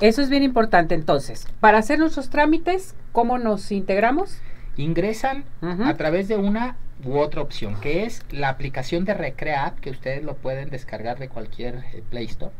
Eso 0.00 0.22
es 0.22 0.30
bien 0.30 0.44
importante. 0.44 0.94
Entonces, 0.94 1.48
para 1.58 1.78
hacer 1.78 1.98
nuestros 1.98 2.30
trámites, 2.30 2.94
¿cómo 3.10 3.36
nos 3.38 3.72
integramos? 3.72 4.40
Ingresan 4.76 5.44
a 5.60 5.94
través 5.94 6.28
de 6.28 6.36
una 6.36 6.76
u 7.04 7.18
otra 7.18 7.42
opción, 7.42 7.80
que 7.80 8.04
es 8.04 8.22
la 8.30 8.48
aplicación 8.48 9.04
de 9.04 9.14
Recrea 9.14 9.66
App, 9.66 9.80
que 9.80 9.90
ustedes 9.90 10.22
lo 10.22 10.36
pueden 10.36 10.70
descargar 10.70 11.18
de 11.18 11.28
cualquier 11.28 11.84
eh, 11.92 12.02
Play 12.08 12.26
Store 12.26 12.52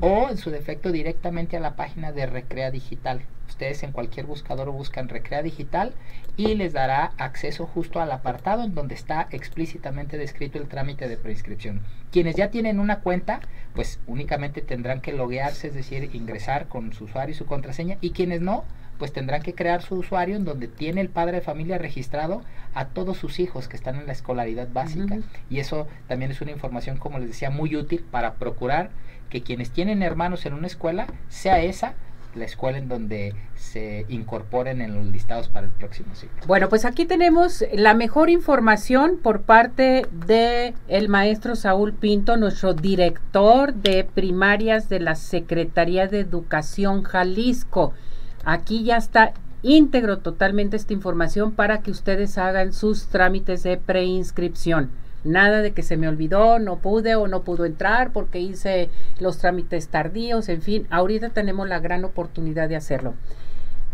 o 0.00 0.28
en 0.30 0.36
su 0.36 0.50
defecto 0.50 0.92
directamente 0.92 1.56
a 1.56 1.60
la 1.60 1.76
página 1.76 2.12
de 2.12 2.26
Recrea 2.26 2.70
Digital. 2.70 3.22
Ustedes 3.48 3.82
en 3.82 3.92
cualquier 3.92 4.26
buscador 4.26 4.70
buscan 4.70 5.08
Recrea 5.08 5.42
Digital 5.42 5.92
y 6.36 6.54
les 6.54 6.72
dará 6.72 7.12
acceso 7.18 7.66
justo 7.66 8.00
al 8.00 8.12
apartado 8.12 8.62
en 8.62 8.74
donde 8.74 8.94
está 8.94 9.26
explícitamente 9.30 10.16
descrito 10.16 10.58
el 10.58 10.68
trámite 10.68 11.08
de 11.08 11.16
preinscripción. 11.16 11.82
Quienes 12.12 12.36
ya 12.36 12.50
tienen 12.50 12.80
una 12.80 13.00
cuenta, 13.00 13.40
pues 13.74 13.98
únicamente 14.06 14.62
tendrán 14.62 15.00
que 15.00 15.12
loguearse, 15.12 15.68
es 15.68 15.74
decir, 15.74 16.10
ingresar 16.14 16.68
con 16.68 16.92
su 16.92 17.04
usuario 17.04 17.32
y 17.32 17.38
su 17.38 17.46
contraseña 17.46 17.98
y 18.00 18.10
quienes 18.10 18.40
no, 18.40 18.64
pues 19.00 19.14
tendrán 19.14 19.42
que 19.42 19.54
crear 19.54 19.80
su 19.80 19.96
usuario 19.96 20.36
en 20.36 20.44
donde 20.44 20.68
tiene 20.68 21.00
el 21.00 21.08
padre 21.08 21.38
de 21.38 21.40
familia 21.40 21.78
registrado 21.78 22.42
a 22.74 22.88
todos 22.88 23.16
sus 23.16 23.40
hijos 23.40 23.66
que 23.66 23.76
están 23.76 23.96
en 23.96 24.06
la 24.06 24.12
escolaridad 24.12 24.68
básica. 24.70 25.18
Y 25.48 25.58
eso 25.58 25.88
también 26.06 26.30
es 26.30 26.42
una 26.42 26.50
información, 26.50 26.98
como 26.98 27.18
les 27.18 27.28
decía, 27.28 27.48
muy 27.48 27.74
útil 27.74 28.04
para 28.10 28.34
procurar 28.34 28.90
que 29.30 29.42
quienes 29.42 29.70
tienen 29.70 30.02
hermanos 30.02 30.44
en 30.44 30.52
una 30.52 30.66
escuela 30.66 31.06
sea 31.28 31.62
esa 31.62 31.94
la 32.34 32.44
escuela 32.44 32.78
en 32.78 32.88
donde 32.88 33.34
se 33.56 34.06
incorporen 34.08 34.80
en 34.80 34.94
los 34.94 35.06
listados 35.06 35.48
para 35.48 35.66
el 35.66 35.72
próximo 35.72 36.14
ciclo. 36.14 36.46
Bueno, 36.46 36.68
pues 36.68 36.84
aquí 36.84 37.04
tenemos 37.04 37.64
la 37.72 37.94
mejor 37.94 38.30
información 38.30 39.18
por 39.20 39.42
parte 39.42 40.06
de 40.12 40.74
el 40.86 41.08
maestro 41.08 41.56
Saúl 41.56 41.92
Pinto, 41.92 42.36
nuestro 42.36 42.74
director 42.74 43.74
de 43.74 44.04
primarias 44.04 44.88
de 44.88 45.00
la 45.00 45.16
Secretaría 45.16 46.06
de 46.06 46.20
Educación 46.20 47.02
Jalisco. 47.02 47.94
Aquí 48.44 48.84
ya 48.84 48.96
está 48.96 49.32
íntegro 49.62 50.18
totalmente 50.18 50.76
esta 50.76 50.92
información 50.92 51.52
para 51.52 51.82
que 51.82 51.90
ustedes 51.90 52.38
hagan 52.38 52.72
sus 52.72 53.08
trámites 53.08 53.62
de 53.62 53.76
preinscripción. 53.76 54.90
Nada 55.22 55.60
de 55.60 55.72
que 55.72 55.82
se 55.82 55.98
me 55.98 56.08
olvidó, 56.08 56.58
no 56.58 56.78
pude 56.78 57.14
o 57.14 57.28
no 57.28 57.42
pudo 57.42 57.66
entrar 57.66 58.10
porque 58.12 58.40
hice 58.40 58.88
los 59.18 59.36
trámites 59.36 59.88
tardíos, 59.88 60.48
en 60.48 60.62
fin, 60.62 60.86
ahorita 60.88 61.28
tenemos 61.28 61.68
la 61.68 61.78
gran 61.78 62.04
oportunidad 62.06 62.70
de 62.70 62.76
hacerlo. 62.76 63.14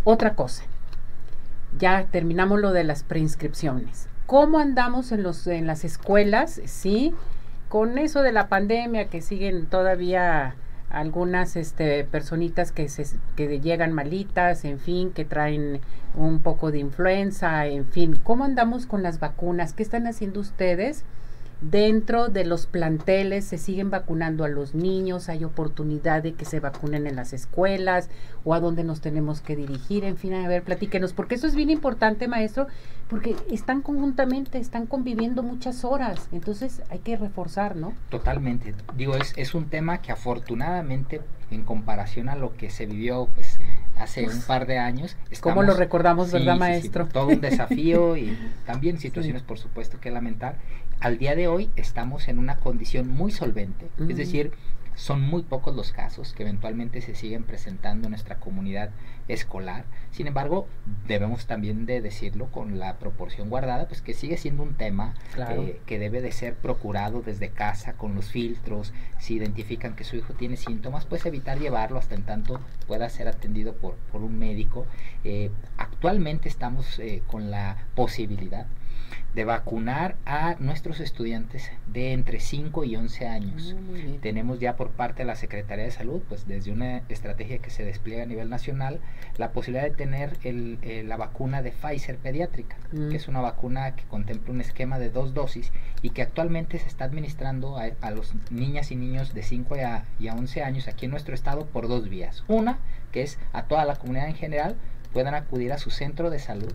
Otra 0.04 0.34
cosa, 0.34 0.62
ya 1.80 2.06
terminamos 2.12 2.60
lo 2.60 2.72
de 2.72 2.84
las 2.84 3.02
preinscripciones. 3.02 4.08
¿Cómo 4.26 4.60
andamos 4.60 5.10
en, 5.10 5.24
los, 5.24 5.48
en 5.48 5.66
las 5.66 5.84
escuelas? 5.84 6.60
Sí, 6.66 7.12
con 7.68 7.98
eso 7.98 8.22
de 8.22 8.30
la 8.30 8.48
pandemia 8.48 9.08
que 9.08 9.20
siguen 9.20 9.66
todavía 9.66 10.54
algunas 10.96 11.56
este, 11.56 12.04
personitas 12.04 12.72
que, 12.72 12.88
se, 12.88 13.04
que 13.36 13.60
llegan 13.60 13.92
malitas, 13.92 14.64
en 14.64 14.78
fin, 14.78 15.12
que 15.12 15.26
traen 15.26 15.80
un 16.14 16.40
poco 16.40 16.70
de 16.70 16.78
influenza, 16.78 17.66
en 17.66 17.86
fin. 17.86 18.18
¿Cómo 18.24 18.44
andamos 18.44 18.86
con 18.86 19.02
las 19.02 19.20
vacunas? 19.20 19.74
¿Qué 19.74 19.82
están 19.82 20.06
haciendo 20.06 20.40
ustedes? 20.40 21.04
Dentro 21.60 22.28
de 22.28 22.44
los 22.44 22.66
planteles 22.66 23.46
se 23.46 23.56
siguen 23.56 23.90
vacunando 23.90 24.44
a 24.44 24.48
los 24.48 24.74
niños, 24.74 25.30
hay 25.30 25.42
oportunidad 25.42 26.22
de 26.22 26.34
que 26.34 26.44
se 26.44 26.60
vacunen 26.60 27.06
en 27.06 27.16
las 27.16 27.32
escuelas 27.32 28.10
o 28.44 28.52
a 28.52 28.60
dónde 28.60 28.84
nos 28.84 29.00
tenemos 29.00 29.40
que 29.40 29.56
dirigir, 29.56 30.04
en 30.04 30.18
fin, 30.18 30.34
a 30.34 30.46
ver, 30.48 30.62
platíquenos, 30.62 31.14
porque 31.14 31.36
eso 31.36 31.46
es 31.46 31.54
bien 31.54 31.70
importante, 31.70 32.28
maestro, 32.28 32.66
porque 33.08 33.36
están 33.50 33.80
conjuntamente, 33.80 34.58
están 34.58 34.86
conviviendo 34.86 35.42
muchas 35.42 35.82
horas, 35.84 36.28
entonces 36.30 36.82
hay 36.90 36.98
que 36.98 37.16
reforzar, 37.16 37.74
¿no? 37.74 37.94
Totalmente, 38.10 38.74
digo, 38.94 39.16
es, 39.16 39.32
es 39.36 39.54
un 39.54 39.70
tema 39.70 40.02
que 40.02 40.12
afortunadamente 40.12 41.22
en 41.50 41.62
comparación 41.62 42.28
a 42.28 42.36
lo 42.36 42.56
que 42.56 42.70
se 42.70 42.86
vivió 42.86 43.28
pues, 43.34 43.58
hace 43.98 44.26
un 44.26 44.40
par 44.42 44.66
de 44.66 44.78
años. 44.78 45.16
¿Cómo 45.40 45.62
lo 45.62 45.74
recordamos, 45.74 46.32
verdad, 46.32 46.56
maestro? 46.56 47.06
todo 47.06 47.28
un 47.28 47.40
desafío 47.40 48.16
y 48.16 48.36
también 48.66 48.98
situaciones, 48.98 49.42
por 49.42 49.58
supuesto, 49.58 50.00
que 50.00 50.10
lamentar. 50.10 50.56
Al 51.00 51.18
día 51.18 51.34
de 51.36 51.46
hoy 51.46 51.70
estamos 51.76 52.26
en 52.26 52.38
una 52.38 52.56
condición 52.56 53.08
muy 53.08 53.30
solvente, 53.30 53.88
es 54.08 54.16
decir, 54.16 54.52
son 54.94 55.20
muy 55.20 55.42
pocos 55.42 55.76
los 55.76 55.92
casos 55.92 56.32
que 56.32 56.42
eventualmente 56.42 57.02
se 57.02 57.14
siguen 57.14 57.44
presentando 57.44 58.06
en 58.06 58.12
nuestra 58.12 58.36
comunidad 58.36 58.90
escolar. 59.28 59.84
Sin 60.10 60.26
embargo, 60.26 60.66
debemos 61.06 61.46
también 61.46 61.84
de 61.84 62.00
decirlo 62.00 62.50
con 62.50 62.78
la 62.78 62.98
proporción 62.98 63.50
guardada, 63.50 63.88
pues 63.88 64.00
que 64.00 64.14
sigue 64.14 64.38
siendo 64.38 64.62
un 64.62 64.74
tema 64.74 65.14
eh, 65.50 65.80
que 65.84 65.98
debe 65.98 66.22
de 66.22 66.32
ser 66.32 66.54
procurado 66.54 67.20
desde 67.20 67.50
casa 67.50 67.92
con 67.92 68.14
los 68.14 68.30
filtros. 68.30 68.94
Si 69.18 69.34
identifican 69.34 69.96
que 69.96 70.04
su 70.04 70.16
hijo 70.16 70.32
tiene 70.32 70.56
síntomas, 70.56 71.04
pues 71.04 71.26
evitar 71.26 71.58
llevarlo 71.58 71.98
hasta 71.98 72.14
en 72.14 72.22
tanto 72.22 72.58
pueda 72.86 73.10
ser 73.10 73.28
atendido 73.28 73.74
por, 73.74 73.96
por 74.10 74.22
un 74.22 74.38
médico. 74.38 74.86
Eh, 75.24 75.50
actualmente 75.76 76.48
estamos 76.48 76.98
eh, 77.00 77.22
con 77.26 77.50
la 77.50 77.86
posibilidad 77.94 78.66
de 79.36 79.44
vacunar 79.44 80.16
a 80.24 80.56
nuestros 80.60 80.98
estudiantes 80.98 81.70
de 81.92 82.14
entre 82.14 82.40
5 82.40 82.84
y 82.84 82.96
11 82.96 83.28
años. 83.28 83.76
Ah, 83.76 84.16
Tenemos 84.22 84.60
ya 84.60 84.76
por 84.76 84.92
parte 84.92 85.18
de 85.18 85.24
la 85.26 85.36
Secretaría 85.36 85.84
de 85.84 85.90
Salud, 85.90 86.22
pues 86.26 86.48
desde 86.48 86.72
una 86.72 87.02
estrategia 87.10 87.58
que 87.58 87.68
se 87.68 87.84
despliega 87.84 88.22
a 88.22 88.26
nivel 88.26 88.48
nacional, 88.48 88.98
la 89.36 89.52
posibilidad 89.52 89.84
de 89.84 89.94
tener 89.94 90.38
el, 90.42 90.78
eh, 90.80 91.04
la 91.06 91.18
vacuna 91.18 91.60
de 91.60 91.70
Pfizer 91.70 92.16
pediátrica, 92.16 92.78
mm. 92.92 93.10
que 93.10 93.16
es 93.16 93.28
una 93.28 93.42
vacuna 93.42 93.94
que 93.94 94.04
contempla 94.04 94.54
un 94.54 94.62
esquema 94.62 94.98
de 94.98 95.10
dos 95.10 95.34
dosis 95.34 95.70
y 96.00 96.10
que 96.10 96.22
actualmente 96.22 96.78
se 96.78 96.88
está 96.88 97.04
administrando 97.04 97.76
a, 97.76 98.10
los 98.10 98.32
niñas 98.50 98.90
y 98.90 98.96
niños 98.96 99.34
de 99.34 99.42
5 99.42 99.74
a, 99.84 100.04
y 100.18 100.28
a 100.28 100.34
11 100.34 100.62
años 100.62 100.88
aquí 100.88 101.04
en 101.04 101.10
nuestro 101.10 101.34
estado 101.34 101.66
por 101.66 101.88
dos 101.88 102.08
vías. 102.08 102.42
Una, 102.48 102.78
que 103.12 103.22
es 103.22 103.38
a 103.52 103.64
toda 103.64 103.84
la 103.84 103.96
comunidad 103.96 104.28
en 104.28 104.36
general, 104.36 104.76
puedan 105.12 105.34
acudir 105.34 105.74
a 105.74 105.78
su 105.78 105.90
centro 105.90 106.30
de 106.30 106.38
salud 106.38 106.72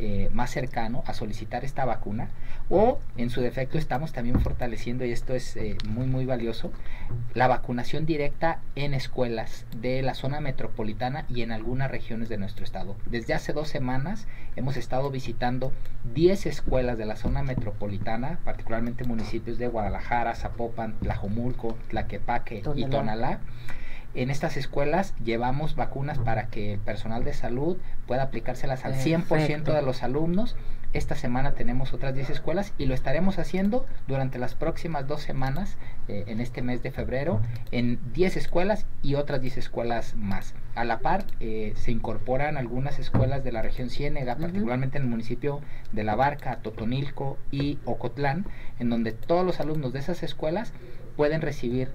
eh, 0.00 0.30
más 0.32 0.50
cercano 0.50 1.02
a 1.06 1.14
solicitar 1.14 1.64
esta 1.64 1.84
vacuna 1.84 2.28
o 2.70 3.00
en 3.16 3.30
su 3.30 3.40
defecto 3.40 3.78
estamos 3.78 4.12
también 4.12 4.40
fortaleciendo 4.40 5.04
y 5.04 5.10
esto 5.10 5.34
es 5.34 5.56
eh, 5.56 5.76
muy 5.88 6.06
muy 6.06 6.24
valioso 6.24 6.70
la 7.34 7.48
vacunación 7.48 8.06
directa 8.06 8.60
en 8.76 8.94
escuelas 8.94 9.66
de 9.76 10.02
la 10.02 10.14
zona 10.14 10.40
metropolitana 10.40 11.24
y 11.28 11.42
en 11.42 11.50
algunas 11.50 11.90
regiones 11.90 12.28
de 12.28 12.38
nuestro 12.38 12.64
estado. 12.64 12.96
Desde 13.06 13.34
hace 13.34 13.52
dos 13.52 13.68
semanas 13.68 14.28
hemos 14.54 14.76
estado 14.76 15.10
visitando 15.10 15.72
10 16.14 16.46
escuelas 16.46 16.96
de 16.96 17.06
la 17.06 17.16
zona 17.16 17.42
metropolitana 17.42 18.38
particularmente 18.44 19.04
municipios 19.04 19.58
de 19.58 19.68
Guadalajara 19.68 20.34
Zapopan 20.34 20.94
Tlajomulco 21.00 21.76
Tlaquepaque 21.88 22.62
y 22.76 22.84
Tonalá 22.86 23.40
en 24.14 24.30
estas 24.30 24.56
escuelas 24.56 25.14
llevamos 25.22 25.76
vacunas 25.76 26.18
para 26.18 26.48
que 26.48 26.74
el 26.74 26.80
personal 26.80 27.24
de 27.24 27.34
salud 27.34 27.76
pueda 28.06 28.24
aplicárselas 28.24 28.84
al 28.84 28.94
100% 28.94 29.64
de 29.64 29.82
los 29.82 30.02
alumnos. 30.02 30.56
Esta 30.94 31.14
semana 31.14 31.52
tenemos 31.52 31.92
otras 31.92 32.14
10 32.14 32.30
escuelas 32.30 32.72
y 32.78 32.86
lo 32.86 32.94
estaremos 32.94 33.38
haciendo 33.38 33.84
durante 34.06 34.38
las 34.38 34.54
próximas 34.54 35.06
dos 35.06 35.20
semanas 35.20 35.76
eh, 36.08 36.24
en 36.28 36.40
este 36.40 36.62
mes 36.62 36.82
de 36.82 36.90
febrero 36.90 37.42
en 37.72 38.00
10 38.14 38.38
escuelas 38.38 38.86
y 39.02 39.14
otras 39.14 39.42
10 39.42 39.58
escuelas 39.58 40.14
más. 40.16 40.54
A 40.74 40.84
la 40.84 41.00
par 41.00 41.26
eh, 41.40 41.74
se 41.76 41.90
incorporan 41.90 42.56
algunas 42.56 42.98
escuelas 42.98 43.44
de 43.44 43.52
la 43.52 43.60
región 43.60 43.90
Ciénega, 43.90 44.36
particularmente 44.36 44.96
en 44.96 45.04
el 45.04 45.10
municipio 45.10 45.60
de 45.92 46.04
La 46.04 46.14
Barca, 46.14 46.60
Totonilco 46.62 47.36
y 47.50 47.78
Ocotlán, 47.84 48.46
en 48.78 48.88
donde 48.88 49.12
todos 49.12 49.44
los 49.44 49.60
alumnos 49.60 49.92
de 49.92 49.98
esas 49.98 50.22
escuelas 50.22 50.72
pueden 51.18 51.40
recibir 51.40 51.90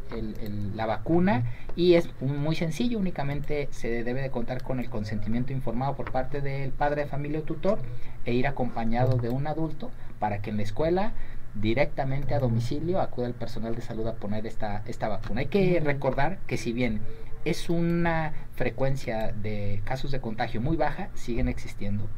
la 0.75 0.85
vacuna 0.85 1.45
y 1.77 1.93
es 1.93 2.09
muy 2.19 2.57
sencillo, 2.57 2.99
únicamente 2.99 3.69
se 3.71 4.03
debe 4.03 4.21
de 4.21 4.29
contar 4.29 4.61
con 4.61 4.81
el 4.81 4.89
consentimiento 4.89 5.53
informado 5.53 5.95
por 5.95 6.11
parte 6.11 6.41
del 6.41 6.71
padre 6.71 7.03
de 7.03 7.07
familia 7.07 7.39
o 7.39 7.43
tutor 7.43 7.79
e 8.25 8.33
ir 8.33 8.47
acompañado 8.47 9.15
de 9.15 9.29
un 9.29 9.47
adulto 9.47 9.91
para 10.19 10.41
que 10.41 10.49
en 10.49 10.57
la 10.57 10.63
escuela 10.63 11.13
directamente 11.55 12.33
a 12.33 12.39
domicilio 12.39 12.99
acuda 12.99 13.27
el 13.27 13.33
personal 13.33 13.75
de 13.75 13.81
salud 13.81 14.05
a 14.07 14.15
poner 14.15 14.45
esta, 14.45 14.83
esta 14.87 15.07
vacuna. 15.07 15.39
Hay 15.39 15.47
que 15.47 15.79
recordar 15.79 16.39
que 16.45 16.57
si 16.57 16.73
bien 16.73 16.99
es 17.45 17.69
una 17.69 18.33
frecuencia 18.55 19.31
de 19.31 19.81
casos 19.85 20.11
de 20.11 20.19
contagio 20.19 20.59
muy 20.59 20.75
baja, 20.75 21.07
siguen 21.13 21.47
existiendo. 21.47 22.09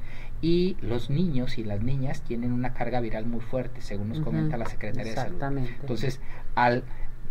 Y 0.42 0.77
los 0.82 1.10
niños 1.10 1.58
y 1.58 1.63
las 1.63 1.82
niñas 1.82 2.22
tienen 2.22 2.51
una 2.51 2.74
carga 2.74 3.00
viral 3.00 3.25
muy 3.25 3.42
fuerte, 3.42 3.82
según 3.82 4.10
nos 4.10 4.20
comenta 4.20 4.58
la 4.58 4.65
Secretaría 4.65 5.12
de 5.12 5.15
Salud. 5.15 5.42
Entonces, 5.82 6.20
al 6.56 6.84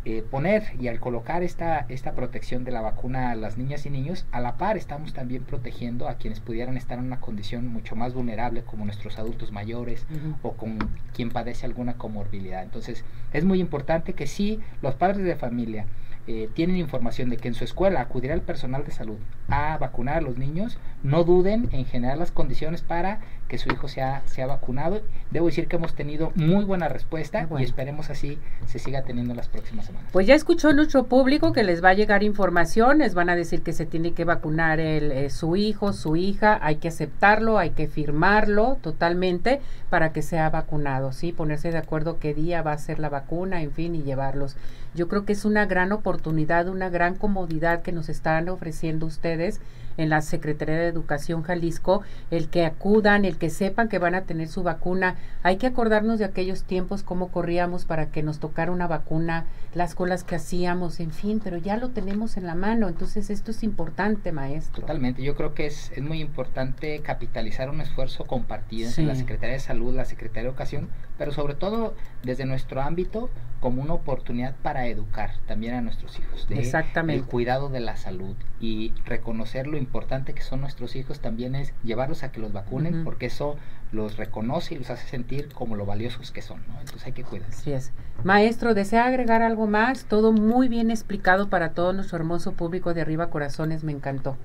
eh, 0.06 0.22
poner 0.30 0.64
y 0.78 0.88
al 0.88 1.00
colocar 1.00 1.42
esta, 1.42 1.86
esta 1.88 2.12
protección 2.12 2.64
de 2.64 2.72
la 2.72 2.82
vacuna 2.82 3.30
a 3.30 3.34
las 3.34 3.56
niñas 3.56 3.86
y 3.86 3.90
niños, 3.90 4.26
a 4.32 4.40
la 4.40 4.58
par 4.58 4.76
estamos 4.76 5.14
también 5.14 5.44
protegiendo 5.44 6.10
a 6.10 6.16
quienes 6.16 6.40
pudieran 6.40 6.76
estar 6.76 6.98
en 6.98 7.04
una 7.04 7.20
condición 7.20 7.68
mucho 7.68 7.96
más 7.96 8.12
vulnerable, 8.12 8.64
como 8.64 8.84
nuestros 8.84 9.18
adultos 9.18 9.50
mayores 9.50 10.04
o 10.42 10.52
con 10.52 10.76
quien 11.14 11.30
padece 11.30 11.64
alguna 11.64 11.94
comorbilidad. 11.94 12.62
Entonces, 12.62 13.02
es 13.32 13.46
muy 13.46 13.60
importante 13.60 14.12
que 14.12 14.26
sí, 14.26 14.60
los 14.82 14.94
padres 14.94 15.24
de 15.24 15.36
familia, 15.36 15.86
eh, 16.26 16.48
tienen 16.54 16.76
información 16.76 17.28
de 17.28 17.36
que 17.36 17.48
en 17.48 17.54
su 17.54 17.64
escuela 17.64 18.00
acudirá 18.00 18.32
el 18.34 18.40
personal 18.40 18.84
de 18.84 18.92
salud 18.92 19.18
a 19.48 19.76
vacunar 19.76 20.16
a 20.16 20.20
los 20.22 20.38
niños, 20.38 20.78
no 21.02 21.22
duden 21.24 21.68
en 21.72 21.84
generar 21.84 22.16
las 22.16 22.30
condiciones 22.30 22.80
para 22.82 23.20
que 23.48 23.58
su 23.58 23.70
hijo 23.70 23.88
sea, 23.88 24.22
sea 24.26 24.46
vacunado. 24.46 25.00
Debo 25.30 25.46
decir 25.46 25.68
que 25.68 25.76
hemos 25.76 25.94
tenido 25.94 26.32
muy 26.34 26.64
buena 26.64 26.88
respuesta 26.88 27.46
y 27.58 27.62
esperemos 27.62 28.10
así 28.10 28.38
se 28.66 28.78
siga 28.78 29.02
teniendo 29.02 29.34
las 29.34 29.48
próximas 29.48 29.86
semanas. 29.86 30.10
Pues 30.12 30.26
ya 30.26 30.34
escuchó 30.34 30.72
nuestro 30.72 31.04
público 31.04 31.52
que 31.52 31.62
les 31.62 31.82
va 31.82 31.90
a 31.90 31.94
llegar 31.94 32.22
información, 32.22 32.98
les 32.98 33.14
van 33.14 33.28
a 33.28 33.36
decir 33.36 33.62
que 33.62 33.72
se 33.72 33.86
tiene 33.86 34.12
que 34.12 34.24
vacunar 34.24 34.80
el, 34.80 35.12
eh, 35.12 35.30
su 35.30 35.56
hijo, 35.56 35.92
su 35.92 36.16
hija, 36.16 36.58
hay 36.62 36.76
que 36.76 36.88
aceptarlo, 36.88 37.58
hay 37.58 37.70
que 37.70 37.86
firmarlo 37.86 38.78
totalmente 38.80 39.60
para 39.90 40.12
que 40.12 40.22
sea 40.22 40.50
vacunado, 40.50 41.12
¿sí? 41.12 41.32
Ponerse 41.32 41.70
de 41.70 41.78
acuerdo 41.78 42.18
qué 42.18 42.34
día 42.34 42.62
va 42.62 42.72
a 42.72 42.78
ser 42.78 42.98
la 42.98 43.08
vacuna, 43.08 43.62
en 43.62 43.72
fin, 43.72 43.94
y 43.94 44.02
llevarlos. 44.02 44.56
Yo 44.94 45.08
creo 45.08 45.24
que 45.24 45.32
es 45.32 45.44
una 45.44 45.66
gran 45.66 45.92
oportunidad, 45.92 46.68
una 46.68 46.88
gran 46.88 47.16
comodidad 47.16 47.82
que 47.82 47.92
nos 47.92 48.08
están 48.08 48.48
ofreciendo 48.48 49.06
ustedes 49.06 49.60
en 49.96 50.08
la 50.08 50.20
Secretaría 50.20 50.76
de 50.76 50.86
Educación 50.86 51.42
Jalisco, 51.42 52.02
el 52.30 52.48
que 52.48 52.64
acudan, 52.64 53.24
el 53.24 53.38
que 53.38 53.50
sepan 53.50 53.88
que 53.88 53.98
van 53.98 54.14
a 54.14 54.22
tener 54.22 54.48
su 54.48 54.62
vacuna. 54.62 55.16
Hay 55.42 55.56
que 55.56 55.66
acordarnos 55.66 56.18
de 56.18 56.24
aquellos 56.24 56.64
tiempos, 56.64 57.02
cómo 57.02 57.28
corríamos 57.28 57.84
para 57.84 58.06
que 58.06 58.22
nos 58.22 58.38
tocara 58.38 58.72
una 58.72 58.86
vacuna, 58.86 59.46
las 59.74 59.94
colas 59.94 60.24
que 60.24 60.36
hacíamos, 60.36 61.00
en 61.00 61.10
fin, 61.10 61.40
pero 61.42 61.58
ya 61.58 61.76
lo 61.76 61.90
tenemos 61.90 62.36
en 62.36 62.46
la 62.46 62.54
mano. 62.54 62.88
Entonces 62.88 63.30
esto 63.30 63.50
es 63.50 63.62
importante, 63.62 64.32
maestro. 64.32 64.82
Totalmente, 64.82 65.22
yo 65.22 65.34
creo 65.34 65.54
que 65.54 65.66
es, 65.66 65.90
es 65.92 66.02
muy 66.02 66.20
importante 66.20 67.00
capitalizar 67.00 67.70
un 67.70 67.80
esfuerzo 67.80 68.24
compartido 68.24 68.88
entre 68.88 69.04
la 69.04 69.14
Secretaría 69.14 69.54
de 69.54 69.60
Salud, 69.60 69.94
la 69.94 70.04
Secretaría 70.04 70.42
de 70.42 70.48
Educación, 70.48 70.88
pero 71.18 71.32
sobre 71.32 71.54
todo 71.54 71.94
desde 72.22 72.44
nuestro 72.44 72.82
ámbito 72.82 73.30
como 73.60 73.80
una 73.80 73.94
oportunidad 73.94 74.54
para 74.62 74.86
educar 74.88 75.30
también 75.46 75.74
a 75.74 75.80
nuestros 75.80 76.18
hijos 76.18 76.46
de 76.48 76.58
Exactamente. 76.58 77.22
el 77.22 77.26
cuidado 77.26 77.70
de 77.70 77.80
la 77.80 77.96
salud 77.96 78.36
y 78.60 78.92
reconocer 79.06 79.66
lo 79.66 79.78
importante 79.78 80.34
que 80.34 80.42
son 80.42 80.60
nuestros 80.60 80.96
hijos 80.96 81.20
también 81.20 81.54
es 81.54 81.72
llevarlos 81.82 82.24
a 82.24 82.30
que 82.30 82.40
los 82.40 82.52
vacunen 82.52 83.04
porque 83.04 83.26
eso 83.26 83.56
los 83.90 84.16
reconoce 84.16 84.74
y 84.74 84.78
los 84.78 84.90
hace 84.90 85.08
sentir 85.08 85.48
como 85.54 85.76
lo 85.76 85.86
valiosos 85.86 86.30
que 86.30 86.42
son, 86.42 86.60
¿no? 86.68 86.74
Entonces 86.80 87.06
hay 87.06 87.12
que 87.12 87.22
cuidarlos. 87.22 87.56
Así 87.56 87.72
es. 87.72 87.92
Maestro, 88.22 88.74
¿desea 88.74 89.06
agregar 89.06 89.40
algo 89.40 89.66
más? 89.66 90.04
Todo 90.04 90.32
muy 90.32 90.68
bien 90.68 90.90
explicado 90.90 91.48
para 91.48 91.70
todo 91.70 91.92
nuestro 91.92 92.18
hermoso 92.18 92.52
público 92.52 92.92
de 92.92 93.00
Arriba 93.00 93.30
Corazones, 93.30 93.84
me 93.84 93.92
encantó. 93.92 94.36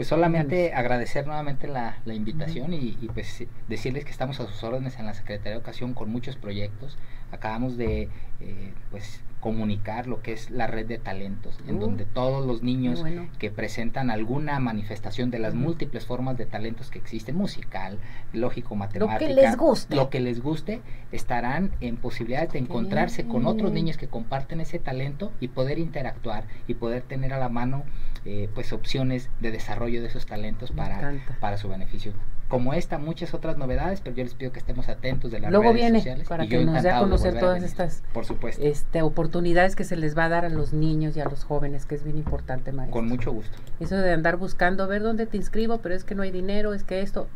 Pues 0.00 0.08
solamente 0.08 0.72
agradecer 0.72 1.26
nuevamente 1.26 1.68
la, 1.68 1.98
la 2.06 2.14
invitación 2.14 2.72
y, 2.72 2.96
y, 3.02 3.08
pues 3.12 3.44
decirles 3.68 4.06
que 4.06 4.10
estamos 4.10 4.40
a 4.40 4.46
sus 4.46 4.64
órdenes 4.64 4.98
en 4.98 5.04
la 5.04 5.12
Secretaría 5.12 5.50
de 5.50 5.56
Educación 5.58 5.92
con 5.92 6.10
muchos 6.10 6.36
proyectos. 6.36 6.96
Acabamos 7.32 7.76
de 7.76 8.08
eh, 8.40 8.72
pues 8.90 9.20
comunicar 9.40 10.06
lo 10.06 10.22
que 10.22 10.32
es 10.32 10.50
la 10.50 10.66
red 10.66 10.86
de 10.86 10.96
talentos, 10.96 11.58
en 11.66 11.76
uh, 11.76 11.80
donde 11.80 12.06
todos 12.06 12.46
los 12.46 12.62
niños 12.62 13.00
bueno. 13.00 13.28
que 13.38 13.50
presentan 13.50 14.10
alguna 14.10 14.58
manifestación 14.58 15.30
de 15.30 15.38
las 15.38 15.52
uh 15.52 15.56
-huh. 15.58 15.60
múltiples 15.60 16.06
formas 16.06 16.38
de 16.38 16.46
talentos 16.46 16.90
que 16.90 16.98
existen, 16.98 17.36
musical, 17.36 17.98
lógico, 18.32 18.76
matemática, 18.76 19.20
lo 19.20 19.26
que 19.26 19.34
les 19.34 19.56
guste, 19.56 19.96
lo 19.96 20.08
que 20.08 20.20
les 20.20 20.42
guste 20.42 20.80
estarán 21.12 21.72
en 21.80 21.98
posibilidades 21.98 22.52
de 22.52 22.58
encontrarse 22.58 23.26
con 23.26 23.46
otros 23.46 23.70
niños 23.70 23.98
que 23.98 24.08
comparten 24.08 24.60
ese 24.60 24.78
talento 24.78 25.32
y 25.40 25.48
poder 25.48 25.78
interactuar 25.78 26.44
y 26.68 26.74
poder 26.74 27.02
tener 27.02 27.34
a 27.34 27.38
la 27.38 27.50
mano 27.50 27.84
eh, 28.24 28.48
pues 28.54 28.72
opciones 28.72 29.30
de 29.40 29.50
desarrollo 29.50 30.00
de 30.02 30.08
esos 30.08 30.26
talentos 30.26 30.72
para, 30.72 31.12
para 31.40 31.56
su 31.56 31.68
beneficio 31.68 32.12
como 32.50 32.74
esta, 32.74 32.98
muchas 32.98 33.32
otras 33.32 33.56
novedades, 33.56 34.00
pero 34.00 34.16
yo 34.16 34.24
les 34.24 34.34
pido 34.34 34.50
que 34.50 34.58
estemos 34.58 34.88
atentos 34.88 35.30
de 35.30 35.38
las 35.38 35.52
Luego 35.52 35.66
redes 35.70 35.82
viene 35.82 35.98
sociales. 36.00 36.28
para 36.28 36.48
que 36.48 36.64
nos 36.64 36.82
dé 36.82 36.90
a 36.90 36.98
conocer 36.98 37.38
todas 37.38 37.62
estas 37.62 38.02
por 38.12 38.24
supuesto. 38.24 38.60
Este, 38.62 39.02
oportunidades 39.02 39.76
que 39.76 39.84
se 39.84 39.94
les 39.94 40.18
va 40.18 40.24
a 40.24 40.28
dar 40.28 40.44
a 40.44 40.48
los 40.48 40.72
niños 40.72 41.16
y 41.16 41.20
a 41.20 41.26
los 41.26 41.44
jóvenes, 41.44 41.86
que 41.86 41.94
es 41.94 42.02
bien 42.02 42.18
importante, 42.18 42.72
maestro. 42.72 42.92
Con 42.92 43.06
mucho 43.06 43.30
gusto. 43.30 43.56
Eso 43.78 43.96
de 43.96 44.12
andar 44.12 44.36
buscando, 44.36 44.88
ver 44.88 45.00
dónde 45.02 45.26
te 45.26 45.36
inscribo, 45.36 45.78
pero 45.78 45.94
es 45.94 46.02
que 46.02 46.16
no 46.16 46.22
hay 46.24 46.32
dinero, 46.32 46.74
es 46.74 46.82
que 46.82 47.02
esto, 47.02 47.28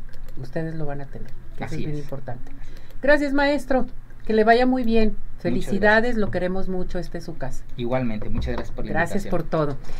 ustedes 0.42 0.74
lo 0.74 0.84
van 0.84 1.00
a 1.00 1.06
tener. 1.06 1.30
Que 1.56 1.62
Así 1.64 1.76
eso 1.76 1.82
es 1.82 1.86
bien 1.86 1.96
es. 1.98 2.02
importante. 2.02 2.50
Gracias, 3.00 3.32
maestro. 3.32 3.86
Que 4.26 4.32
le 4.32 4.42
vaya 4.42 4.66
muy 4.66 4.82
bien. 4.82 5.16
Felicidades, 5.38 6.16
lo 6.16 6.30
queremos 6.30 6.68
mucho. 6.68 6.98
Este 6.98 7.18
es 7.18 7.24
su 7.24 7.36
casa. 7.36 7.62
Igualmente, 7.76 8.30
muchas 8.30 8.54
gracias 8.54 8.74
por 8.74 8.86
la 8.86 8.92
Gracias 8.92 9.26
invitación. 9.26 9.42
por 9.42 9.48
todo. 9.48 9.76